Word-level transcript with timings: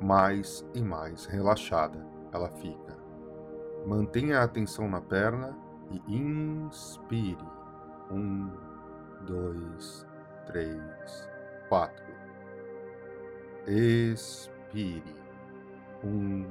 mais 0.00 0.66
e 0.74 0.82
mais 0.82 1.26
relaxada 1.26 2.06
ela 2.32 2.48
fica. 2.48 2.96
Mantenha 3.86 4.40
a 4.40 4.44
atenção 4.44 4.88
na 4.88 5.00
perna 5.00 5.56
e 5.90 6.16
inspire. 6.16 7.36
Um, 8.10 8.50
dois, 9.26 10.06
três, 10.46 11.28
quatro. 11.68 12.12
Expire. 13.66 15.14
Um, 16.04 16.46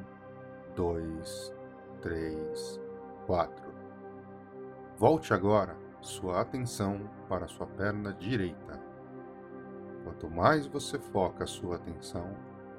dois, 0.75 1.53
três, 2.01 2.79
quatro. 3.25 3.69
Volte 4.97 5.33
agora 5.33 5.75
sua 6.01 6.41
atenção 6.41 7.09
para 7.27 7.47
sua 7.47 7.67
perna 7.67 8.13
direita. 8.13 8.79
Quanto 10.03 10.29
mais 10.29 10.65
você 10.65 10.97
foca 10.97 11.43
a 11.43 11.47
sua 11.47 11.75
atenção, 11.75 12.35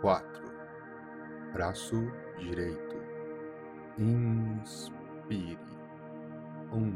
quatro. 0.00 0.50
Braço 1.52 2.10
direito. 2.38 2.96
Inspire. 3.98 5.58
Um, 6.72 6.94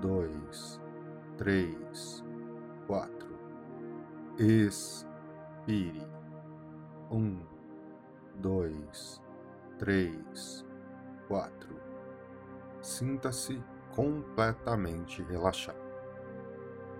dois, 0.00 0.80
três, 1.36 2.24
quatro. 2.86 3.38
Expire. 4.38 6.02
Um, 7.10 7.40
dois, 8.36 9.20
três, 9.78 10.64
quatro. 11.28 11.76
Sinta-se 12.80 13.62
completamente 13.94 15.22
relaxado. 15.22 15.84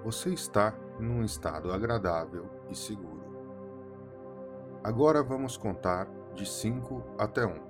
Você 0.05 0.31
está 0.35 0.75
num 1.01 1.25
estado 1.25 1.73
agradável 1.73 2.49
e 2.71 2.75
seguro. 2.77 3.24
Agora 4.85 5.23
vamos 5.23 5.57
contar 5.57 6.07
de 6.35 6.45
5 6.45 7.15
até 7.19 7.47
1, 7.47 7.49
um, 7.49 7.61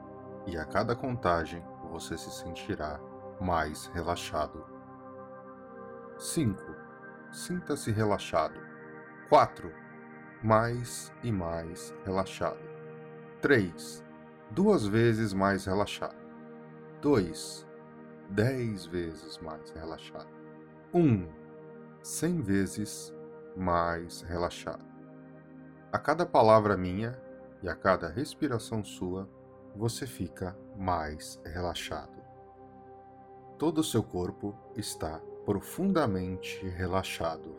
e 0.49 0.58
a 0.58 0.64
cada 0.64 0.96
contagem 0.96 1.64
você 1.88 2.19
se 2.19 2.28
sentirá 2.28 2.99
mais 3.40 3.87
relaxado. 3.94 4.66
5. 6.19 6.61
Sinta-se 7.31 7.93
relaxado. 7.93 8.58
4. 9.28 9.72
Mais 10.43 11.12
e 11.22 11.31
mais 11.31 11.94
relaxado. 12.05 12.58
3. 13.40 14.05
Duas 14.50 14.84
vezes 14.84 15.32
mais 15.32 15.66
relaxado. 15.66 16.16
2. 17.00 17.64
Dez 18.28 18.87
vezes 18.87 19.38
mais 19.38 19.70
relaxado. 19.70 20.26
1. 20.93 21.00
Um, 21.00 21.28
cem 22.02 22.40
vezes 22.40 23.14
mais 23.56 24.22
relaxado. 24.22 24.94
A 25.94 25.99
cada 26.00 26.26
palavra 26.26 26.76
minha 26.76 27.17
e 27.62 27.69
a 27.69 27.76
cada 27.76 28.08
respiração 28.08 28.82
sua, 28.82 29.31
você 29.76 30.08
fica 30.08 30.58
mais 30.76 31.41
relaxado. 31.44 32.20
Todo 33.61 33.79
o 33.79 33.85
seu 33.85 34.02
corpo 34.02 34.58
está 34.75 35.20
profundamente 35.44 36.67
relaxado. 36.67 37.55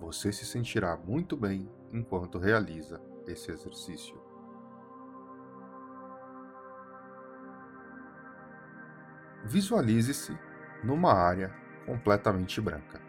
Você 0.00 0.32
se 0.32 0.44
sentirá 0.44 0.96
muito 0.96 1.36
bem 1.36 1.70
enquanto 1.92 2.40
realiza 2.40 3.00
esse 3.24 3.52
exercício. 3.52 4.20
Visualize-se 9.44 10.36
numa 10.82 11.12
área 11.12 11.54
completamente 11.86 12.60
branca. 12.60 13.05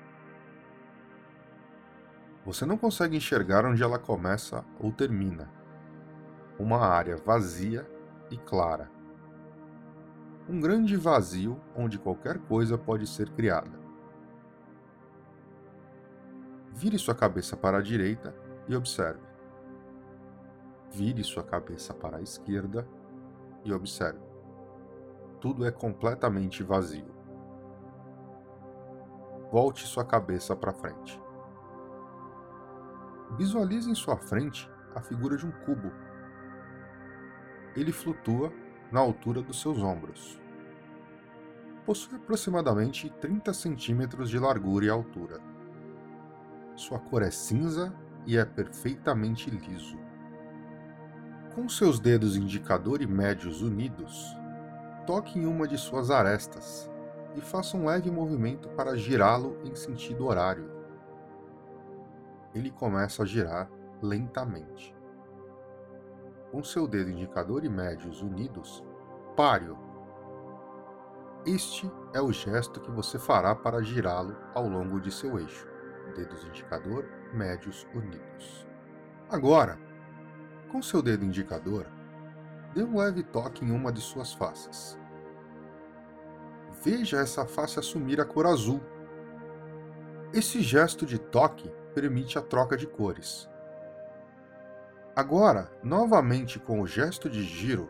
Você 2.48 2.66
não 2.66 2.78
consegue 2.78 3.18
enxergar 3.18 3.66
onde 3.66 3.84
ela 3.84 4.00
começa 4.00 4.64
ou 4.80 4.90
termina. 4.90 5.52
Uma 6.58 6.78
área 6.78 7.18
vazia 7.18 7.86
e 8.32 8.38
clara. 8.38 8.90
Um 10.48 10.58
grande 10.62 10.96
vazio 10.96 11.60
onde 11.76 12.00
qualquer 12.00 12.38
coisa 12.38 12.78
pode 12.78 13.06
ser 13.06 13.32
criada. 13.32 13.78
Vire 16.72 16.98
sua 16.98 17.14
cabeça 17.14 17.58
para 17.58 17.80
a 17.80 17.82
direita 17.82 18.34
e 18.66 18.74
observe. 18.78 19.28
Vire 20.90 21.26
sua 21.26 21.44
cabeça 21.44 21.94
para 21.94 22.16
a 22.16 22.22
esquerda 22.22 22.88
e 23.66 23.74
observe. 23.74 24.24
Tudo 25.42 25.66
é 25.66 25.72
completamente 25.72 26.64
vazio. 26.64 27.14
Volte 29.52 29.86
sua 29.86 30.06
cabeça 30.06 30.56
para 30.56 30.72
frente. 30.72 31.27
Visualize 33.38 33.88
em 33.88 33.94
sua 33.94 34.18
frente 34.18 34.68
a 34.96 35.00
figura 35.00 35.38
de 35.38 35.46
um 35.46 35.52
cubo. 35.52 35.92
Ele 37.76 37.92
flutua 37.92 38.52
na 38.92 39.00
altura 39.00 39.44
dos 39.44 39.62
seus 39.62 39.78
ombros. 39.78 40.40
Possui 41.86 42.16
aproximadamente 42.16 43.12
30 43.22 43.54
centímetros 43.54 44.32
de 44.32 44.40
largura 44.40 44.86
e 44.86 44.90
altura. 44.90 45.40
Sua 46.76 46.98
cor 46.98 47.22
é 47.22 47.30
cinza 47.30 47.94
e 48.26 48.38
é 48.38 48.44
perfeitamente 48.44 49.52
liso. 49.52 50.00
Com 51.54 51.70
seus 51.70 52.00
dedos 52.00 52.36
indicador 52.36 53.04
e 53.04 53.08
médios 53.08 53.62
unidos, 53.62 54.36
toque 55.06 55.38
em 55.38 55.46
uma 55.46 55.68
de 55.68 55.78
suas 55.78 56.10
arestas 56.10 56.90
e 57.36 57.42
faça 57.42 57.78
um 57.78 57.86
leve 57.86 58.10
movimento 58.10 58.68
para 58.70 58.98
girá-lo 58.98 59.60
em 59.64 59.76
sentido 59.76 60.26
horário 60.26 60.77
ele 62.58 62.72
começa 62.72 63.24
a 63.24 63.26
girar 63.26 63.70
lentamente. 64.02 64.96
Com 66.52 66.64
seu 66.64 66.88
dedo 66.88 67.12
indicador 67.12 67.64
e 67.64 67.70
médios 67.70 68.22
unidos, 68.22 68.84
pare-o. 69.36 69.78
Este 71.46 71.92
é 72.14 72.22
o 72.22 72.32
gesto 72.32 72.82
que 72.82 72.92
você 72.92 73.20
fará 73.20 73.56
para 73.56 73.82
girá-lo 73.82 74.36
ao 74.54 74.68
longo 74.68 75.00
de 75.00 75.12
seu 75.12 75.40
eixo, 75.40 75.68
dedos 76.16 76.44
indicador 76.46 77.06
médios 77.34 77.86
unidos. 77.94 78.68
Agora, 79.30 79.78
com 80.72 80.82
seu 80.82 81.02
dedo 81.02 81.26
indicador, 81.26 81.86
dê 82.74 82.84
um 82.84 82.98
leve 82.98 83.24
toque 83.24 83.64
em 83.64 83.72
uma 83.72 83.92
de 83.92 84.02
suas 84.02 84.34
faces. 84.34 84.98
Veja 86.84 87.20
essa 87.20 87.46
face 87.46 87.80
assumir 87.80 88.20
a 88.22 88.26
cor 88.26 88.46
azul. 88.46 88.82
Esse 90.34 90.62
gesto 90.62 91.06
de 91.06 91.18
toque 91.18 91.72
permite 92.00 92.38
a 92.38 92.44
troca 92.44 92.78
de 92.78 92.86
cores. 92.86 93.50
Agora, 95.16 95.72
novamente 95.82 96.60
com 96.60 96.80
o 96.80 96.86
gesto 96.86 97.28
de 97.28 97.42
giro, 97.42 97.90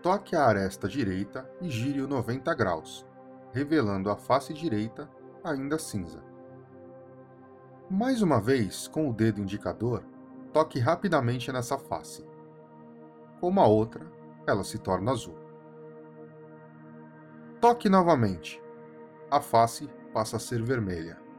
toque 0.00 0.36
a 0.36 0.44
aresta 0.44 0.86
direita 0.86 1.50
e 1.60 1.68
gire-o 1.68 2.06
90 2.06 2.54
graus, 2.54 3.04
revelando 3.52 4.12
a 4.12 4.16
face 4.16 4.54
direita 4.54 5.10
ainda 5.42 5.76
cinza. 5.76 6.22
Mais 7.90 8.22
uma 8.22 8.40
vez, 8.40 8.86
com 8.86 9.10
o 9.10 9.12
dedo 9.12 9.40
indicador, 9.40 10.04
toque 10.52 10.78
rapidamente 10.78 11.50
nessa 11.50 11.76
face. 11.76 12.24
Como 13.40 13.60
a 13.60 13.66
outra, 13.66 14.06
ela 14.46 14.62
se 14.62 14.78
torna 14.78 15.10
azul. 15.10 15.34
Toque 17.60 17.88
novamente. 17.88 18.62
A 19.28 19.40
face 19.40 19.90
passa 20.14 20.36
a 20.36 20.40
ser 20.40 20.62
vermelha. 20.62 21.29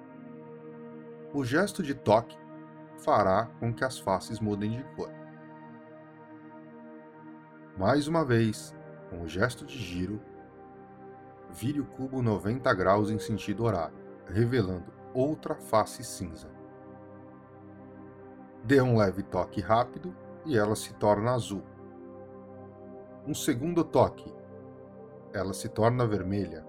O 1.34 1.46
gesto 1.46 1.82
de 1.82 1.94
toque 1.94 2.38
fará 2.98 3.46
com 3.58 3.74
que 3.74 3.86
as 3.86 3.98
faces 3.98 4.42
mudem 4.42 4.72
de 4.72 4.84
cor. 4.96 5.10
Mais 7.78 8.06
uma 8.06 8.26
vez, 8.26 8.76
com 9.10 9.22
o 9.22 9.28
gesto 9.30 9.66
de 9.66 9.78
giro, 9.78 10.22
vire 11.50 11.80
o 11.80 11.86
cubo 11.86 12.22
90 12.22 12.74
graus 12.74 13.10
em 13.10 13.18
sentido 13.18 13.64
horário, 13.64 13.96
revelando 14.26 14.92
outra 15.14 15.56
face 15.56 16.04
cinza. 16.04 16.50
Dê 18.66 18.82
um 18.82 18.98
leve 18.98 19.24
toque 19.24 19.62
rápido 19.62 20.14
e 20.46 20.58
ela 20.58 20.76
se 20.76 20.94
torna 20.96 21.32
azul. 21.32 21.64
Um 23.26 23.34
segundo 23.34 23.86
toque, 23.86 24.34
ela 25.32 25.54
se 25.54 25.70
torna 25.70 26.06
vermelha. 26.06 26.66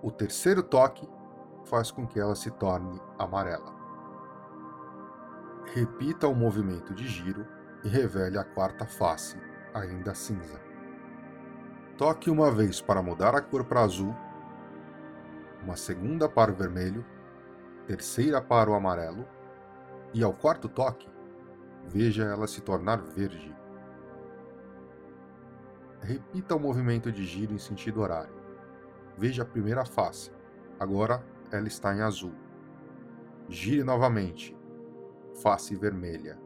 O 0.00 0.12
terceiro 0.12 0.62
toque, 0.62 1.08
faz 1.68 1.90
com 1.90 2.06
que 2.06 2.18
ela 2.18 2.34
se 2.34 2.50
torne 2.50 3.00
amarela. 3.18 3.74
Repita 5.74 6.26
o 6.26 6.34
movimento 6.34 6.94
de 6.94 7.06
giro 7.06 7.46
e 7.84 7.88
revele 7.88 8.38
a 8.38 8.44
quarta 8.44 8.86
face, 8.86 9.36
ainda 9.74 10.14
cinza. 10.14 10.60
Toque 11.96 12.30
uma 12.30 12.50
vez 12.50 12.80
para 12.80 13.02
mudar 13.02 13.34
a 13.34 13.40
cor 13.40 13.64
para 13.64 13.82
azul, 13.82 14.14
uma 15.62 15.76
segunda 15.76 16.28
para 16.28 16.50
o 16.50 16.54
vermelho, 16.54 17.04
terceira 17.86 18.40
para 18.40 18.70
o 18.70 18.74
amarelo, 18.74 19.26
e 20.14 20.22
ao 20.22 20.32
quarto 20.32 20.68
toque, 20.68 21.08
veja 21.84 22.24
ela 22.24 22.46
se 22.46 22.62
tornar 22.62 22.98
verde. 23.02 23.54
Repita 26.00 26.54
o 26.54 26.60
movimento 26.60 27.12
de 27.12 27.24
giro 27.26 27.52
em 27.52 27.58
sentido 27.58 28.00
horário. 28.00 28.34
Veja 29.16 29.42
a 29.42 29.46
primeira 29.46 29.84
face, 29.84 30.30
agora 30.78 31.22
ela 31.50 31.68
está 31.68 31.94
em 31.94 32.00
azul. 32.00 32.34
Gire 33.48 33.82
novamente. 33.82 34.56
Face 35.42 35.74
vermelha. 35.74 36.38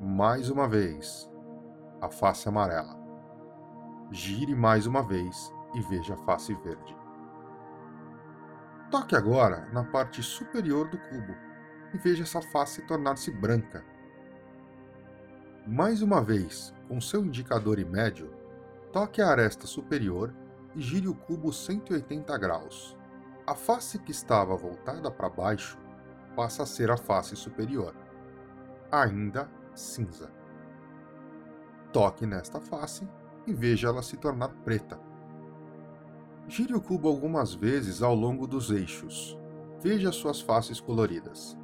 Mais 0.00 0.50
uma 0.50 0.68
vez. 0.68 1.30
A 2.00 2.08
face 2.08 2.48
amarela. 2.48 2.96
Gire 4.10 4.54
mais 4.54 4.86
uma 4.86 5.02
vez 5.02 5.52
e 5.74 5.80
veja 5.82 6.14
a 6.14 6.18
face 6.18 6.54
verde. 6.54 6.96
Toque 8.90 9.16
agora 9.16 9.68
na 9.72 9.84
parte 9.84 10.22
superior 10.22 10.88
do 10.88 10.98
cubo 10.98 11.34
e 11.92 11.98
veja 11.98 12.22
essa 12.22 12.40
face 12.40 12.82
tornar-se 12.82 13.30
branca. 13.30 13.84
Mais 15.66 16.02
uma 16.02 16.22
vez, 16.22 16.72
com 16.86 17.00
seu 17.00 17.24
indicador 17.24 17.78
e 17.78 17.84
médio, 17.84 18.32
toque 18.92 19.20
a 19.20 19.28
aresta 19.28 19.66
superior 19.66 20.32
e 20.74 20.80
gire 20.80 21.08
o 21.08 21.14
cubo 21.14 21.52
180 21.52 22.36
graus 22.38 22.95
a 23.46 23.54
face 23.54 23.98
que 24.00 24.10
estava 24.10 24.56
voltada 24.56 25.08
para 25.08 25.28
baixo 25.28 25.78
passa 26.34 26.64
a 26.64 26.66
ser 26.66 26.90
a 26.90 26.96
face 26.96 27.36
superior, 27.36 27.94
ainda 28.90 29.48
cinza. 29.72 30.32
Toque 31.92 32.26
nesta 32.26 32.60
face 32.60 33.08
e 33.46 33.52
veja 33.52 33.88
ela 33.88 34.02
se 34.02 34.16
tornar 34.16 34.48
preta. 34.64 34.98
Gire 36.48 36.74
o 36.74 36.80
cubo 36.80 37.08
algumas 37.08 37.54
vezes 37.54 38.02
ao 38.02 38.14
longo 38.14 38.46
dos 38.46 38.70
eixos. 38.70 39.38
Veja 39.80 40.10
suas 40.10 40.40
faces 40.40 40.80
coloridas. 40.80 41.56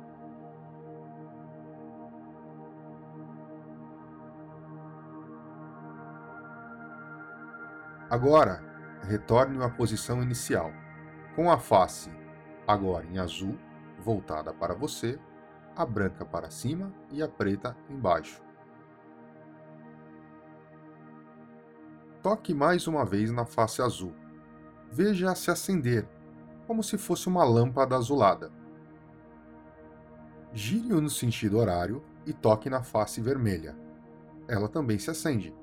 Agora, 8.08 8.62
retorne 9.02 9.62
à 9.64 9.68
posição 9.70 10.22
inicial, 10.22 10.70
com 11.34 11.50
a 11.50 11.58
face 11.58 12.10
agora 12.66 13.06
em 13.06 13.18
azul, 13.18 13.58
voltada 13.98 14.52
para 14.52 14.74
você, 14.74 15.18
a 15.74 15.84
branca 15.84 16.24
para 16.24 16.50
cima 16.50 16.92
e 17.10 17.22
a 17.22 17.28
preta 17.28 17.76
embaixo. 17.88 18.42
Toque 22.22 22.54
mais 22.54 22.86
uma 22.86 23.04
vez 23.04 23.32
na 23.32 23.44
face 23.44 23.82
azul. 23.82 24.14
Veja 24.90 25.34
se 25.34 25.50
acender, 25.50 26.06
como 26.66 26.82
se 26.82 26.96
fosse 26.96 27.26
uma 27.26 27.44
lâmpada 27.44 27.96
azulada. 27.96 28.52
Gire-o 30.52 31.00
no 31.00 31.10
sentido 31.10 31.58
horário 31.58 32.02
e 32.26 32.32
toque 32.32 32.70
na 32.70 32.82
face 32.82 33.20
vermelha. 33.20 33.76
Ela 34.46 34.68
também 34.68 34.98
se 34.98 35.10
acende. 35.10 35.54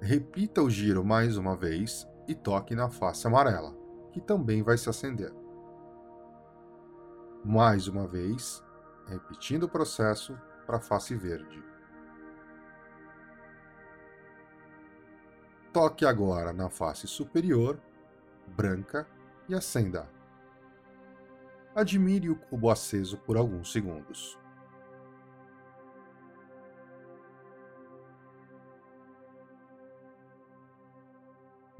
Repita 0.00 0.60
o 0.60 0.68
giro 0.68 1.04
mais 1.04 1.36
uma 1.36 1.56
vez 1.56 2.06
e 2.26 2.34
toque 2.34 2.74
na 2.74 2.88
face 2.88 3.26
amarela, 3.26 3.74
que 4.12 4.20
também 4.20 4.62
vai 4.62 4.78
se 4.78 4.88
acender. 4.88 5.32
Mais 7.44 7.88
uma 7.88 8.06
vez, 8.06 8.62
repetindo 9.06 9.64
o 9.64 9.68
processo 9.68 10.38
para 10.66 10.76
a 10.76 10.80
face 10.80 11.14
verde. 11.14 11.62
Toque 15.72 16.04
agora 16.04 16.52
na 16.52 16.68
face 16.68 17.08
superior, 17.08 17.80
branca, 18.46 19.06
e 19.48 19.54
acenda. 19.54 20.08
Admire 21.74 22.30
o 22.30 22.36
cubo 22.36 22.70
aceso 22.70 23.18
por 23.18 23.36
alguns 23.36 23.72
segundos. 23.72 24.38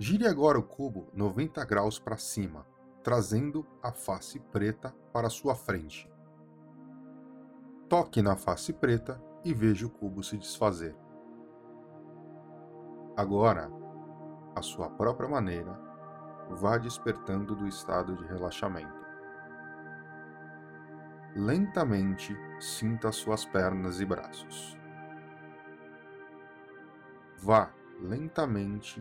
Gire 0.05 0.27
agora 0.27 0.59
o 0.59 0.65
cubo 0.65 1.07
90 1.15 1.65
graus 1.65 1.97
para 1.97 2.17
cima, 2.17 2.67
trazendo 3.05 3.65
a 3.81 3.93
face 3.93 4.41
preta 4.41 4.93
para 5.13 5.31
sua 5.31 5.55
frente. 5.55 6.11
Toque 7.89 8.21
na 8.21 8.35
face 8.35 8.73
preta 8.73 9.23
e 9.45 9.55
veja 9.55 9.87
o 9.87 9.91
cubo 9.91 10.21
se 10.21 10.37
desfazer. 10.37 10.97
Agora, 13.17 13.71
à 14.57 14.61
sua 14.61 14.91
própria 14.91 15.29
maneira, 15.29 15.79
vá 16.51 16.79
despertando 16.79 17.55
do 17.55 17.69
estado 17.69 18.17
de 18.17 18.25
relaxamento. 18.25 19.07
Lentamente 21.37 22.37
sinta 22.59 23.13
suas 23.13 23.45
pernas 23.45 24.01
e 24.01 24.05
braços. 24.05 24.77
Vá 27.39 27.73
lentamente 28.01 29.01